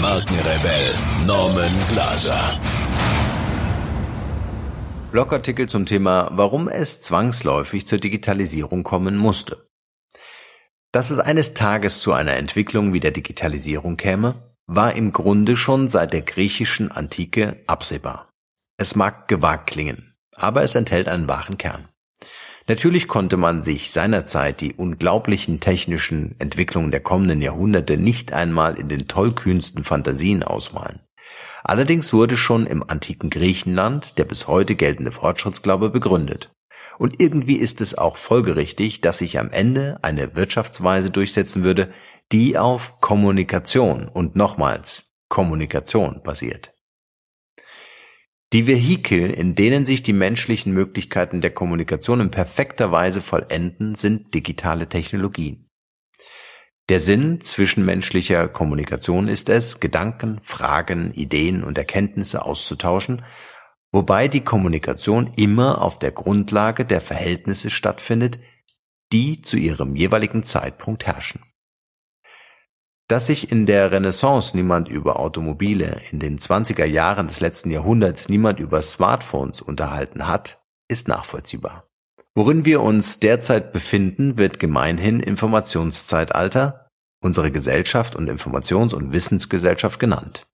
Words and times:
Markenrebell 0.00 0.94
Norman 1.26 1.72
Glaser. 1.90 2.58
Blogartikel 5.12 5.68
zum 5.68 5.84
Thema, 5.84 6.30
warum 6.32 6.68
es 6.68 7.02
zwangsläufig 7.02 7.86
zur 7.86 7.98
Digitalisierung 7.98 8.82
kommen 8.82 9.18
musste. 9.18 9.68
Dass 10.90 11.10
es 11.10 11.18
eines 11.18 11.52
Tages 11.52 12.00
zu 12.00 12.14
einer 12.14 12.32
Entwicklung 12.36 12.94
wie 12.94 13.00
der 13.00 13.10
Digitalisierung 13.10 13.98
käme, 13.98 14.54
war 14.66 14.96
im 14.96 15.12
Grunde 15.12 15.54
schon 15.54 15.88
seit 15.88 16.14
der 16.14 16.22
griechischen 16.22 16.90
Antike 16.90 17.62
absehbar. 17.66 18.30
Es 18.78 18.96
mag 18.96 19.28
gewagt 19.28 19.66
klingen, 19.66 20.14
aber 20.34 20.62
es 20.62 20.76
enthält 20.76 21.08
einen 21.08 21.28
wahren 21.28 21.58
Kern. 21.58 21.89
Natürlich 22.68 23.08
konnte 23.08 23.36
man 23.36 23.62
sich 23.62 23.90
seinerzeit 23.90 24.60
die 24.60 24.74
unglaublichen 24.74 25.60
technischen 25.60 26.34
Entwicklungen 26.38 26.90
der 26.90 27.00
kommenden 27.00 27.42
Jahrhunderte 27.42 27.96
nicht 27.96 28.32
einmal 28.32 28.78
in 28.78 28.88
den 28.88 29.08
tollkühnsten 29.08 29.84
Fantasien 29.84 30.42
ausmalen. 30.42 31.00
Allerdings 31.64 32.12
wurde 32.12 32.36
schon 32.36 32.66
im 32.66 32.88
antiken 32.88 33.30
Griechenland 33.30 34.18
der 34.18 34.24
bis 34.24 34.46
heute 34.46 34.74
geltende 34.74 35.12
Fortschrittsglaube 35.12 35.90
begründet. 35.90 36.50
Und 36.98 37.20
irgendwie 37.20 37.56
ist 37.56 37.80
es 37.80 37.96
auch 37.96 38.16
folgerichtig, 38.16 39.00
dass 39.00 39.18
sich 39.18 39.38
am 39.38 39.50
Ende 39.50 39.98
eine 40.02 40.36
Wirtschaftsweise 40.36 41.10
durchsetzen 41.10 41.64
würde, 41.64 41.90
die 42.32 42.58
auf 42.58 43.00
Kommunikation 43.00 44.08
und 44.08 44.36
nochmals 44.36 45.04
Kommunikation 45.28 46.20
basiert. 46.22 46.72
Die 48.52 48.66
Vehikel, 48.66 49.30
in 49.30 49.54
denen 49.54 49.86
sich 49.86 50.02
die 50.02 50.12
menschlichen 50.12 50.72
Möglichkeiten 50.72 51.40
der 51.40 51.52
Kommunikation 51.52 52.20
in 52.20 52.32
perfekter 52.32 52.90
Weise 52.90 53.22
vollenden, 53.22 53.94
sind 53.94 54.34
digitale 54.34 54.88
Technologien. 54.88 55.68
Der 56.88 56.98
Sinn 56.98 57.40
zwischenmenschlicher 57.40 58.48
Kommunikation 58.48 59.28
ist 59.28 59.48
es, 59.48 59.78
Gedanken, 59.78 60.40
Fragen, 60.42 61.12
Ideen 61.12 61.62
und 61.62 61.78
Erkenntnisse 61.78 62.44
auszutauschen, 62.44 63.24
wobei 63.92 64.26
die 64.26 64.40
Kommunikation 64.40 65.32
immer 65.36 65.80
auf 65.80 66.00
der 66.00 66.10
Grundlage 66.10 66.84
der 66.84 67.00
Verhältnisse 67.00 67.70
stattfindet, 67.70 68.40
die 69.12 69.42
zu 69.42 69.58
ihrem 69.58 69.94
jeweiligen 69.94 70.42
Zeitpunkt 70.42 71.06
herrschen. 71.06 71.40
Dass 73.10 73.26
sich 73.26 73.50
in 73.50 73.66
der 73.66 73.90
Renaissance 73.90 74.56
niemand 74.56 74.88
über 74.88 75.18
Automobile, 75.18 76.00
in 76.12 76.20
den 76.20 76.38
20er 76.38 76.84
Jahren 76.84 77.26
des 77.26 77.40
letzten 77.40 77.72
Jahrhunderts 77.72 78.28
niemand 78.28 78.60
über 78.60 78.80
Smartphones 78.82 79.60
unterhalten 79.60 80.28
hat, 80.28 80.62
ist 80.86 81.08
nachvollziehbar. 81.08 81.88
Worin 82.36 82.64
wir 82.64 82.80
uns 82.82 83.18
derzeit 83.18 83.72
befinden, 83.72 84.38
wird 84.38 84.60
gemeinhin 84.60 85.18
Informationszeitalter, 85.18 86.86
unsere 87.20 87.50
Gesellschaft 87.50 88.14
und 88.14 88.30
Informations- 88.30 88.94
und 88.94 89.10
Wissensgesellschaft 89.10 89.98
genannt. 89.98 90.46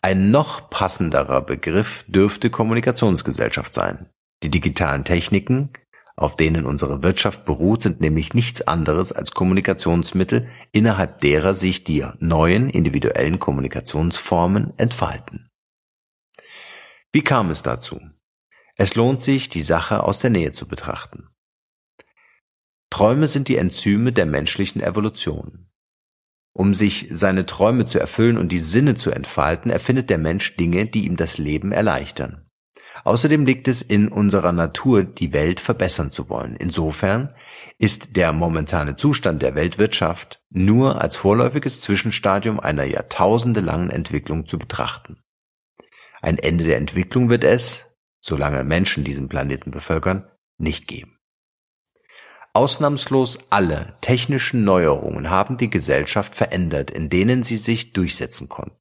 Ein 0.00 0.30
noch 0.30 0.70
passenderer 0.70 1.42
Begriff 1.42 2.06
dürfte 2.08 2.48
Kommunikationsgesellschaft 2.48 3.74
sein. 3.74 4.08
Die 4.42 4.50
digitalen 4.50 5.04
Techniken, 5.04 5.68
auf 6.16 6.36
denen 6.36 6.64
unsere 6.64 7.02
Wirtschaft 7.02 7.44
beruht, 7.44 7.82
sind 7.82 8.00
nämlich 8.00 8.34
nichts 8.34 8.62
anderes 8.62 9.12
als 9.12 9.32
Kommunikationsmittel, 9.32 10.48
innerhalb 10.72 11.20
derer 11.20 11.54
sich 11.54 11.84
die 11.84 12.06
neuen 12.20 12.70
individuellen 12.70 13.38
Kommunikationsformen 13.38 14.74
entfalten. 14.78 15.50
Wie 17.12 17.22
kam 17.22 17.50
es 17.50 17.62
dazu? 17.62 18.00
Es 18.76 18.94
lohnt 18.94 19.22
sich, 19.22 19.48
die 19.48 19.62
Sache 19.62 20.02
aus 20.02 20.18
der 20.18 20.30
Nähe 20.30 20.52
zu 20.52 20.66
betrachten. 20.66 21.28
Träume 22.90 23.26
sind 23.26 23.48
die 23.48 23.56
Enzyme 23.56 24.12
der 24.12 24.26
menschlichen 24.26 24.80
Evolution. 24.80 25.68
Um 26.52 26.74
sich 26.74 27.08
seine 27.10 27.46
Träume 27.46 27.86
zu 27.86 27.98
erfüllen 27.98 28.38
und 28.38 28.52
die 28.52 28.60
Sinne 28.60 28.94
zu 28.94 29.10
entfalten, 29.10 29.70
erfindet 29.72 30.10
der 30.10 30.18
Mensch 30.18 30.56
Dinge, 30.56 30.86
die 30.86 31.06
ihm 31.06 31.16
das 31.16 31.38
Leben 31.38 31.72
erleichtern. 31.72 32.43
Außerdem 33.02 33.44
liegt 33.44 33.66
es 33.66 33.82
in 33.82 34.08
unserer 34.08 34.52
Natur, 34.52 35.02
die 35.02 35.32
Welt 35.32 35.58
verbessern 35.58 36.12
zu 36.12 36.28
wollen. 36.28 36.54
Insofern 36.54 37.32
ist 37.78 38.16
der 38.16 38.32
momentane 38.32 38.96
Zustand 38.96 39.42
der 39.42 39.56
Weltwirtschaft 39.56 40.40
nur 40.50 41.00
als 41.00 41.16
vorläufiges 41.16 41.80
Zwischenstadium 41.80 42.60
einer 42.60 42.84
jahrtausendelangen 42.84 43.90
Entwicklung 43.90 44.46
zu 44.46 44.58
betrachten. 44.58 45.18
Ein 46.22 46.38
Ende 46.38 46.64
der 46.64 46.78
Entwicklung 46.78 47.28
wird 47.28 47.44
es, 47.44 47.98
solange 48.20 48.62
Menschen 48.62 49.02
diesen 49.04 49.28
Planeten 49.28 49.72
bevölkern, 49.72 50.30
nicht 50.56 50.86
geben. 50.86 51.18
Ausnahmslos 52.54 53.50
alle 53.50 53.96
technischen 54.00 54.62
Neuerungen 54.62 55.28
haben 55.28 55.58
die 55.58 55.68
Gesellschaft 55.68 56.36
verändert, 56.36 56.92
in 56.92 57.10
denen 57.10 57.42
sie 57.42 57.56
sich 57.56 57.92
durchsetzen 57.92 58.48
konnten. 58.48 58.78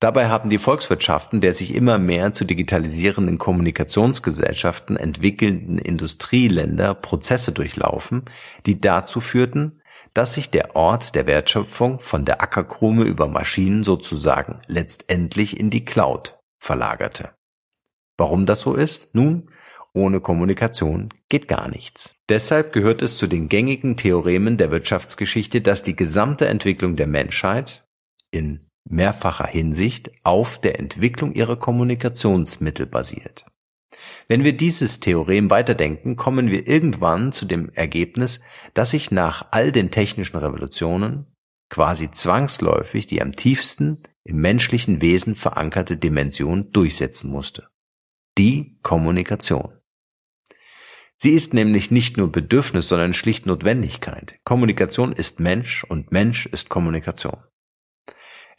Dabei 0.00 0.28
haben 0.28 0.48
die 0.48 0.58
Volkswirtschaften 0.58 1.42
der 1.42 1.52
sich 1.52 1.74
immer 1.74 1.98
mehr 1.98 2.32
zu 2.32 2.46
digitalisierenden 2.46 3.36
Kommunikationsgesellschaften 3.36 4.96
entwickelnden 4.96 5.78
Industrieländer 5.78 6.94
Prozesse 6.94 7.52
durchlaufen, 7.52 8.24
die 8.64 8.80
dazu 8.80 9.20
führten, 9.20 9.82
dass 10.14 10.34
sich 10.34 10.50
der 10.50 10.74
Ort 10.74 11.14
der 11.14 11.26
Wertschöpfung 11.26 12.00
von 12.00 12.24
der 12.24 12.42
Ackerkrume 12.42 13.04
über 13.04 13.28
Maschinen 13.28 13.84
sozusagen 13.84 14.62
letztendlich 14.66 15.60
in 15.60 15.68
die 15.68 15.84
Cloud 15.84 16.40
verlagerte. 16.58 17.34
Warum 18.16 18.46
das 18.46 18.62
so 18.62 18.74
ist? 18.74 19.14
Nun, 19.14 19.50
ohne 19.92 20.20
Kommunikation 20.20 21.10
geht 21.28 21.46
gar 21.46 21.68
nichts. 21.68 22.16
Deshalb 22.28 22.72
gehört 22.72 23.02
es 23.02 23.18
zu 23.18 23.26
den 23.26 23.48
gängigen 23.48 23.96
Theoremen 23.96 24.56
der 24.56 24.70
Wirtschaftsgeschichte, 24.70 25.60
dass 25.60 25.82
die 25.82 25.96
gesamte 25.96 26.48
Entwicklung 26.48 26.96
der 26.96 27.06
Menschheit 27.06 27.84
in 28.30 28.69
mehrfacher 28.88 29.46
Hinsicht 29.46 30.10
auf 30.24 30.60
der 30.60 30.78
Entwicklung 30.78 31.32
ihrer 31.34 31.56
Kommunikationsmittel 31.56 32.86
basiert. 32.86 33.44
Wenn 34.28 34.44
wir 34.44 34.56
dieses 34.56 35.00
Theorem 35.00 35.50
weiterdenken, 35.50 36.16
kommen 36.16 36.50
wir 36.50 36.66
irgendwann 36.66 37.32
zu 37.32 37.44
dem 37.44 37.70
Ergebnis, 37.70 38.40
dass 38.74 38.90
sich 38.90 39.10
nach 39.10 39.48
all 39.50 39.72
den 39.72 39.90
technischen 39.90 40.36
Revolutionen 40.36 41.26
quasi 41.68 42.10
zwangsläufig 42.10 43.06
die 43.06 43.22
am 43.22 43.32
tiefsten 43.32 44.02
im 44.24 44.40
menschlichen 44.40 45.00
Wesen 45.00 45.36
verankerte 45.36 45.96
Dimension 45.96 46.72
durchsetzen 46.72 47.30
musste. 47.30 47.68
Die 48.38 48.78
Kommunikation. 48.82 49.72
Sie 51.16 51.30
ist 51.30 51.52
nämlich 51.52 51.90
nicht 51.90 52.16
nur 52.16 52.32
Bedürfnis, 52.32 52.88
sondern 52.88 53.12
schlicht 53.12 53.44
Notwendigkeit. 53.46 54.40
Kommunikation 54.44 55.12
ist 55.12 55.38
Mensch 55.38 55.84
und 55.84 56.12
Mensch 56.12 56.46
ist 56.46 56.68
Kommunikation. 56.70 57.36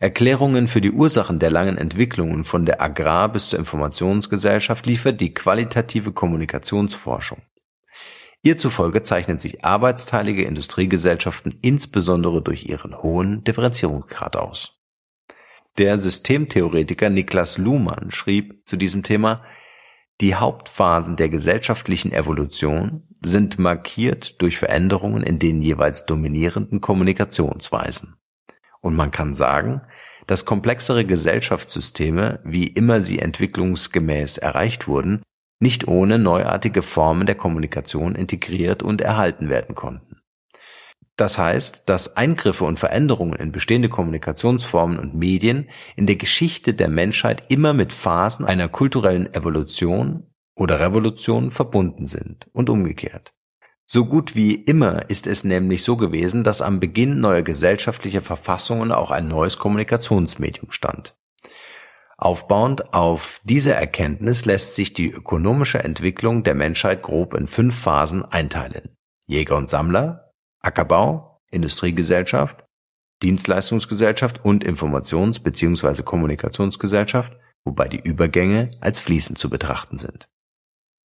Erklärungen 0.01 0.67
für 0.67 0.81
die 0.81 0.91
Ursachen 0.91 1.37
der 1.37 1.51
langen 1.51 1.77
Entwicklungen 1.77 2.43
von 2.43 2.65
der 2.65 2.81
Agrar- 2.81 3.31
bis 3.31 3.49
zur 3.49 3.59
Informationsgesellschaft 3.59 4.87
liefert 4.87 5.21
die 5.21 5.31
qualitative 5.31 6.11
Kommunikationsforschung. 6.11 7.43
Ihr 8.41 8.57
zufolge 8.57 9.03
zeichnen 9.03 9.37
sich 9.37 9.63
arbeitsteilige 9.63 10.41
Industriegesellschaften 10.41 11.59
insbesondere 11.61 12.41
durch 12.41 12.65
ihren 12.65 12.99
hohen 13.03 13.43
Differenzierungsgrad 13.43 14.37
aus. 14.37 14.81
Der 15.77 15.99
Systemtheoretiker 15.99 17.11
Niklas 17.11 17.59
Luhmann 17.59 18.09
schrieb 18.09 18.67
zu 18.67 18.77
diesem 18.77 19.03
Thema, 19.03 19.43
die 20.19 20.33
Hauptphasen 20.33 21.15
der 21.15 21.29
gesellschaftlichen 21.29 22.11
Evolution 22.11 23.07
sind 23.23 23.59
markiert 23.59 24.41
durch 24.41 24.57
Veränderungen 24.57 25.21
in 25.21 25.37
den 25.37 25.61
jeweils 25.61 26.07
dominierenden 26.07 26.81
Kommunikationsweisen. 26.81 28.15
Und 28.81 28.95
man 28.95 29.11
kann 29.11 29.33
sagen, 29.33 29.81
dass 30.27 30.45
komplexere 30.45 31.05
Gesellschaftssysteme, 31.05 32.39
wie 32.43 32.67
immer 32.67 33.01
sie 33.01 33.19
entwicklungsgemäß 33.19 34.37
erreicht 34.37 34.87
wurden, 34.87 35.21
nicht 35.59 35.87
ohne 35.87 36.17
neuartige 36.17 36.81
Formen 36.81 37.25
der 37.27 37.35
Kommunikation 37.35 38.15
integriert 38.15 38.81
und 38.81 39.01
erhalten 39.01 39.49
werden 39.49 39.75
konnten. 39.75 40.21
Das 41.15 41.37
heißt, 41.37 41.83
dass 41.87 42.17
Eingriffe 42.17 42.65
und 42.65 42.79
Veränderungen 42.79 43.35
in 43.35 43.51
bestehende 43.51 43.89
Kommunikationsformen 43.89 44.97
und 44.97 45.13
Medien 45.13 45.69
in 45.95 46.07
der 46.07 46.15
Geschichte 46.15 46.73
der 46.73 46.89
Menschheit 46.89 47.43
immer 47.49 47.73
mit 47.73 47.93
Phasen 47.93 48.45
einer 48.45 48.69
kulturellen 48.69 49.31
Evolution 49.33 50.31
oder 50.55 50.79
Revolution 50.79 51.51
verbunden 51.51 52.05
sind 52.05 52.49
und 52.53 52.69
umgekehrt. 52.69 53.33
So 53.93 54.05
gut 54.05 54.35
wie 54.35 54.55
immer 54.55 55.09
ist 55.09 55.27
es 55.27 55.43
nämlich 55.43 55.83
so 55.83 55.97
gewesen, 55.97 56.45
dass 56.45 56.61
am 56.61 56.79
Beginn 56.79 57.19
neuer 57.19 57.41
gesellschaftlicher 57.41 58.21
Verfassungen 58.21 58.93
auch 58.93 59.11
ein 59.11 59.27
neues 59.27 59.57
Kommunikationsmedium 59.57 60.71
stand. 60.71 61.13
Aufbauend 62.15 62.93
auf 62.93 63.41
diese 63.43 63.73
Erkenntnis 63.73 64.45
lässt 64.45 64.75
sich 64.75 64.93
die 64.93 65.11
ökonomische 65.11 65.83
Entwicklung 65.83 66.43
der 66.43 66.55
Menschheit 66.55 67.01
grob 67.01 67.33
in 67.33 67.47
fünf 67.47 67.77
Phasen 67.77 68.23
einteilen. 68.23 68.95
Jäger 69.27 69.57
und 69.57 69.69
Sammler, 69.69 70.31
Ackerbau, 70.61 71.41
Industriegesellschaft, 71.51 72.63
Dienstleistungsgesellschaft 73.21 74.45
und 74.45 74.63
Informations- 74.63 75.43
bzw. 75.43 76.01
Kommunikationsgesellschaft, 76.03 77.35
wobei 77.65 77.89
die 77.89 77.99
Übergänge 77.99 78.71
als 78.79 79.01
fließend 79.01 79.37
zu 79.37 79.49
betrachten 79.49 79.97
sind. 79.97 80.29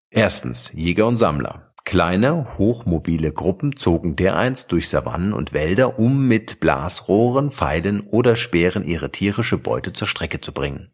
Erstens 0.10 0.70
Jäger 0.74 1.08
und 1.08 1.16
Sammler. 1.16 1.73
Kleine, 1.86 2.58
hochmobile 2.58 3.34
Gruppen 3.34 3.76
zogen 3.76 4.16
dereinst 4.16 4.72
durch 4.72 4.88
Savannen 4.88 5.34
und 5.34 5.54
Wälder, 5.54 6.00
um 6.00 6.28
mit 6.28 6.60
Blasrohren, 6.60 7.52
Pfeilen 7.52 8.02
oder 8.02 8.36
Speeren 8.36 8.86
ihre 8.86 9.12
tierische 9.12 9.58
Beute 9.58 9.92
zur 9.94 10.08
Strecke 10.08 10.40
zu 10.40 10.54
bringen. 10.54 10.94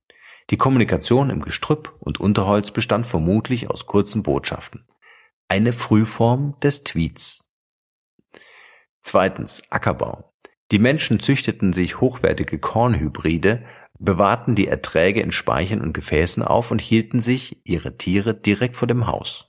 Die 0.50 0.57
Kommunikation 0.57 1.30
im 1.30 1.44
Gestrüpp 1.44 1.95
und 2.00 2.19
Unterholz 2.19 2.71
bestand 2.71 3.06
vermutlich 3.06 3.69
aus 3.69 3.86
kurzen 3.86 4.24
Botschaften. 4.24 4.88
Eine 5.47 5.74
Frühform 5.74 6.59
des 6.59 6.83
Tweets. 6.83 7.45
Zweitens 9.01 9.63
Ackerbau. 9.69 10.33
Die 10.71 10.80
Menschen 10.80 11.19
züchteten 11.19 11.71
sich 11.71 12.00
hochwertige 12.00 12.59
Kornhybride, 12.59 13.63
bewahrten 14.00 14.56
die 14.56 14.68
Erträge 14.68 15.21
in 15.21 15.31
Speichern 15.31 15.81
und 15.81 15.94
Gefäßen 15.94 16.44
auf 16.44 16.71
und 16.71 16.81
hielten 16.81 17.21
sich 17.21 17.62
ihre 17.63 17.97
Tiere 17.97 18.33
direkt 18.33 18.75
vor 18.75 18.88
dem 18.88 19.07
Haus. 19.07 19.49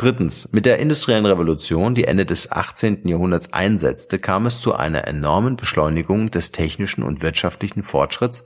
Drittens. 0.00 0.52
Mit 0.52 0.64
der 0.64 0.78
industriellen 0.78 1.26
Revolution, 1.26 1.96
die 1.96 2.04
Ende 2.04 2.24
des 2.24 2.52
18. 2.52 3.08
Jahrhunderts 3.08 3.52
einsetzte, 3.52 4.20
kam 4.20 4.46
es 4.46 4.60
zu 4.60 4.72
einer 4.72 5.08
enormen 5.08 5.56
Beschleunigung 5.56 6.30
des 6.30 6.52
technischen 6.52 7.02
und 7.02 7.20
wirtschaftlichen 7.20 7.82
Fortschritts 7.82 8.44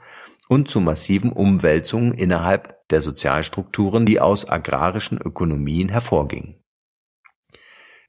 und 0.49 0.70
zu 0.70 0.81
massiven 0.81 1.31
Umwälzungen 1.31 2.14
innerhalb 2.14 2.88
der 2.88 3.02
Sozialstrukturen, 3.02 4.06
die 4.06 4.19
aus 4.19 4.49
agrarischen 4.49 5.19
Ökonomien 5.19 5.90
hervorgingen. 5.90 6.56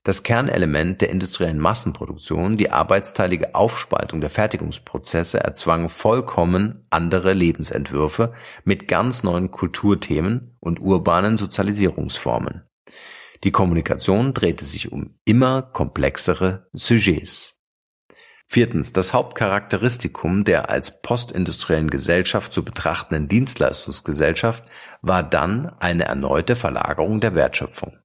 Das 0.04 0.24
Kernelement 0.24 1.02
der 1.02 1.10
industriellen 1.10 1.60
Massenproduktion, 1.60 2.56
die 2.56 2.72
arbeitsteilige 2.72 3.56
Aufspaltung 3.56 4.22
der 4.22 4.30
Fertigungsprozesse, 4.30 5.42
erzwang 5.42 5.90
vollkommen 5.90 6.88
andere 6.90 7.34
Lebensentwürfe 7.34 8.32
mit 8.64 8.88
ganz 8.88 9.24
neuen 9.24 9.52
Kulturthemen 9.52 10.56
und 10.62 10.80
urbanen 10.80 11.36
Sozialisierungsformen. 11.36 12.64
Die 13.44 13.52
Kommunikation 13.52 14.34
drehte 14.34 14.64
sich 14.64 14.92
um 14.92 15.20
immer 15.26 15.62
komplexere 15.62 16.68
Sujets. 16.72 17.60
Viertens. 18.46 18.94
Das 18.94 19.14
Hauptcharakteristikum 19.14 20.44
der 20.44 20.70
als 20.70 21.02
postindustriellen 21.02 21.90
Gesellschaft 21.90 22.54
zu 22.54 22.64
betrachtenden 22.64 23.28
Dienstleistungsgesellschaft 23.28 24.64
war 25.02 25.24
dann 25.24 25.70
eine 25.80 26.06
erneute 26.06 26.56
Verlagerung 26.56 27.20
der 27.20 27.36
Wertschöpfung. 27.36 27.98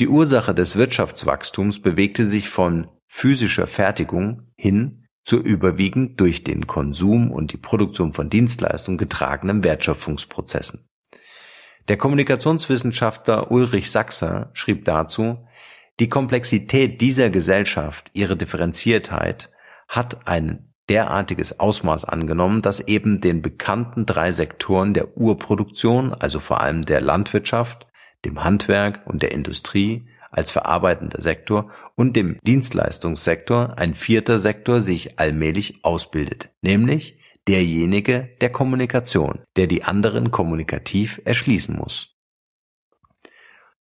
Die 0.00 0.08
Ursache 0.08 0.54
des 0.54 0.76
Wirtschaftswachstums 0.76 1.80
bewegte 1.80 2.26
sich 2.26 2.48
von 2.48 2.88
physischer 3.06 3.66
Fertigung 3.66 4.50
hin 4.56 5.06
zu 5.24 5.42
überwiegend 5.42 6.20
durch 6.20 6.44
den 6.44 6.66
Konsum 6.66 7.30
und 7.30 7.52
die 7.52 7.56
Produktion 7.56 8.14
von 8.14 8.30
Dienstleistungen 8.30 8.98
getragenen 8.98 9.64
Wertschöpfungsprozessen. 9.64 10.88
Der 11.88 11.96
Kommunikationswissenschaftler 11.96 13.52
Ulrich 13.52 13.92
Sachser 13.92 14.50
schrieb 14.54 14.84
dazu, 14.84 15.46
die 16.00 16.08
Komplexität 16.08 17.00
dieser 17.00 17.30
Gesellschaft, 17.30 18.10
ihre 18.12 18.36
Differenziertheit 18.36 19.50
hat 19.88 20.26
ein 20.26 20.72
derartiges 20.88 21.60
Ausmaß 21.60 22.04
angenommen, 22.04 22.60
dass 22.60 22.80
eben 22.80 23.20
den 23.20 23.40
bekannten 23.40 24.04
drei 24.04 24.32
Sektoren 24.32 24.94
der 24.94 25.16
Urproduktion, 25.16 26.12
also 26.12 26.40
vor 26.40 26.60
allem 26.60 26.82
der 26.82 27.00
Landwirtschaft, 27.00 27.86
dem 28.24 28.42
Handwerk 28.42 29.06
und 29.06 29.22
der 29.22 29.32
Industrie 29.32 30.08
als 30.30 30.50
verarbeitender 30.50 31.20
Sektor 31.20 31.70
und 31.94 32.16
dem 32.16 32.38
Dienstleistungssektor 32.42 33.78
ein 33.78 33.94
vierter 33.94 34.38
Sektor 34.38 34.80
sich 34.80 35.18
allmählich 35.18 35.84
ausbildet, 35.84 36.50
nämlich 36.62 37.15
derjenige 37.48 38.30
der 38.40 38.50
Kommunikation, 38.50 39.40
der 39.56 39.66
die 39.66 39.84
anderen 39.84 40.30
kommunikativ 40.30 41.20
erschließen 41.24 41.76
muss. 41.76 42.16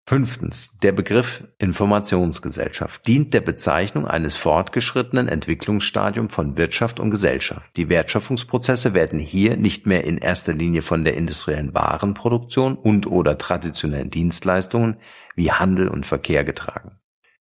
Fünftens. 0.07 0.77
Der 0.83 0.91
Begriff 0.91 1.45
Informationsgesellschaft 1.57 3.07
dient 3.07 3.33
der 3.33 3.41
Bezeichnung 3.41 4.05
eines 4.05 4.35
fortgeschrittenen 4.35 5.27
Entwicklungsstadiums 5.27 6.31
von 6.31 6.57
Wirtschaft 6.57 6.99
und 6.99 7.09
Gesellschaft. 7.09 7.71
Die 7.75 7.89
Wertschöpfungsprozesse 7.89 8.93
werden 8.93 9.17
hier 9.17 9.57
nicht 9.57 9.87
mehr 9.87 10.03
in 10.03 10.19
erster 10.19 10.53
Linie 10.53 10.83
von 10.83 11.05
der 11.05 11.15
industriellen 11.15 11.73
Warenproduktion 11.73 12.75
und 12.75 13.07
oder 13.07 13.39
traditionellen 13.39 14.11
Dienstleistungen 14.11 14.97
wie 15.35 15.51
Handel 15.51 15.87
und 15.87 16.05
Verkehr 16.05 16.43
getragen. 16.43 16.99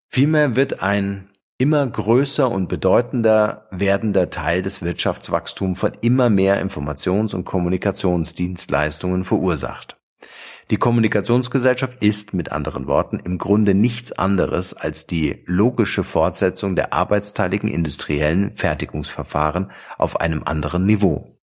Vielmehr 0.08 0.56
wird 0.56 0.80
ein 0.80 1.28
immer 1.58 1.86
größer 1.86 2.50
und 2.50 2.68
bedeutender 2.68 3.68
werdender 3.70 4.30
Teil 4.30 4.62
des 4.62 4.82
Wirtschaftswachstums 4.82 5.78
von 5.78 5.92
immer 6.00 6.28
mehr 6.30 6.60
Informations- 6.64 7.34
und 7.34 7.44
Kommunikationsdienstleistungen 7.44 9.24
verursacht. 9.24 9.96
Die 10.70 10.78
Kommunikationsgesellschaft 10.78 12.02
ist 12.02 12.32
mit 12.32 12.50
anderen 12.50 12.86
Worten 12.86 13.18
im 13.18 13.36
Grunde 13.36 13.74
nichts 13.74 14.12
anderes 14.12 14.74
als 14.74 15.06
die 15.06 15.42
logische 15.44 16.04
Fortsetzung 16.04 16.74
der 16.74 16.94
arbeitsteiligen 16.94 17.68
industriellen 17.68 18.54
Fertigungsverfahren 18.54 19.70
auf 19.98 20.20
einem 20.20 20.42
anderen 20.44 20.86
Niveau. 20.86 21.38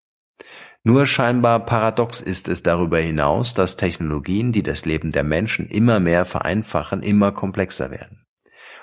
Nur 0.86 1.06
scheinbar 1.06 1.66
paradox 1.66 2.22
ist 2.22 2.48
es 2.48 2.64
darüber 2.64 3.00
hinaus, 3.00 3.54
dass 3.54 3.76
Technologien, 3.76 4.54
die 4.54 4.64
das 4.64 4.86
Leben 4.86 5.12
der 5.12 5.26
Menschen 5.26 5.68
immer 5.68 6.00
mehr 6.00 6.24
vereinfachen, 6.24 7.04
immer 7.04 7.34
komplexer 7.34 7.92
werden. 7.92 8.26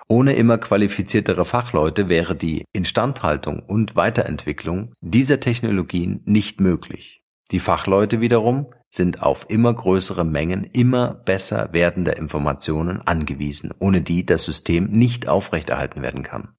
Ohne 0.08 0.34
immer 0.34 0.58
qualifiziertere 0.58 1.44
Fachleute 1.44 2.08
wäre 2.08 2.36
die 2.36 2.64
Instandhaltung 2.72 3.60
und 3.60 3.96
Weiterentwicklung 3.96 4.92
dieser 5.00 5.40
Technologien 5.40 6.22
nicht 6.24 6.60
möglich. 6.60 7.22
Die 7.52 7.60
Fachleute 7.60 8.20
wiederum 8.20 8.66
sind 8.88 9.22
auf 9.22 9.46
immer 9.48 9.72
größere 9.72 10.24
Mengen 10.24 10.64
immer 10.64 11.14
besser 11.14 11.68
werdender 11.72 12.16
Informationen 12.16 13.00
angewiesen, 13.02 13.72
ohne 13.78 14.00
die 14.00 14.26
das 14.26 14.44
System 14.44 14.86
nicht 14.86 15.28
aufrechterhalten 15.28 16.02
werden 16.02 16.22
kann. 16.22 16.54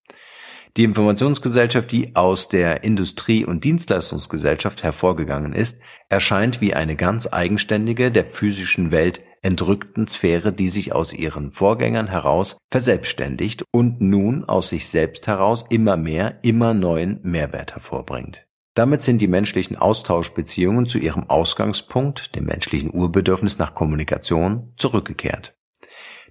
Die 0.78 0.84
Informationsgesellschaft, 0.84 1.92
die 1.92 2.16
aus 2.16 2.50
der 2.50 2.84
Industrie- 2.84 3.46
und 3.46 3.64
Dienstleistungsgesellschaft 3.64 4.84
hervorgegangen 4.84 5.54
ist, 5.54 5.82
erscheint 6.08 6.62
wie 6.62 6.76
eine 6.76 6.96
ganz 6.96 7.28
eigenständige, 7.32 8.12
der 8.12 8.26
physischen 8.26 8.92
Welt 8.92 9.22
entrückten 9.42 10.08
Sphäre, 10.08 10.54
die 10.54 10.70
sich 10.70 10.94
aus 10.94 11.14
ihren 11.14 11.52
Vorgängern 11.52 12.08
heraus 12.08 12.58
verselbstständigt 12.72 13.64
und 13.72 14.02
nun 14.02 14.46
aus 14.46 14.70
sich 14.70 14.88
selbst 14.88 15.28
heraus 15.28 15.66
immer 15.70 15.98
mehr, 15.98 16.40
immer 16.44 16.74
neuen 16.74 17.20
Mehrwert 17.24 17.74
hervorbringt. 17.74 18.48
Damit 18.74 19.02
sind 19.02 19.20
die 19.24 19.28
menschlichen 19.28 19.76
Austauschbeziehungen 19.76 20.86
zu 20.86 21.00
ihrem 21.00 21.30
Ausgangspunkt, 21.30 22.36
dem 22.36 22.46
menschlichen 22.46 22.94
Urbedürfnis 22.94 23.58
nach 23.58 23.74
Kommunikation, 23.74 24.74
zurückgekehrt. 24.78 25.56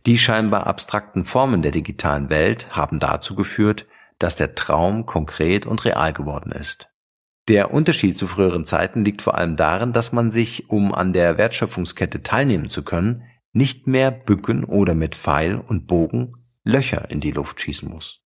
Die 0.06 0.16
scheinbar 0.16 0.68
abstrakten 0.68 1.24
Formen 1.24 1.62
der 1.62 1.72
digitalen 1.72 2.30
Welt 2.30 2.68
haben 2.76 3.00
dazu 3.00 3.34
geführt, 3.34 3.86
dass 4.20 4.36
der 4.36 4.54
Traum 4.54 5.06
konkret 5.06 5.66
und 5.66 5.84
real 5.84 6.12
geworden 6.12 6.52
ist. 6.52 6.88
Der 7.48 7.72
Unterschied 7.72 8.18
zu 8.18 8.26
früheren 8.26 8.64
Zeiten 8.64 9.04
liegt 9.04 9.22
vor 9.22 9.36
allem 9.36 9.56
darin, 9.56 9.92
dass 9.92 10.12
man 10.12 10.32
sich, 10.32 10.68
um 10.68 10.92
an 10.92 11.12
der 11.12 11.38
Wertschöpfungskette 11.38 12.24
teilnehmen 12.24 12.70
zu 12.70 12.82
können, 12.82 13.22
nicht 13.52 13.86
mehr 13.86 14.10
bücken 14.10 14.64
oder 14.64 14.94
mit 14.94 15.14
Pfeil 15.14 15.56
und 15.56 15.86
Bogen 15.86 16.32
Löcher 16.64 17.08
in 17.10 17.20
die 17.20 17.30
Luft 17.30 17.60
schießen 17.60 17.88
muss. 17.88 18.25